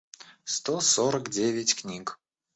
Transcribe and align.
сто 0.45 0.79
сорок 0.81 1.29
девять 1.29 1.75
книг 1.75 2.17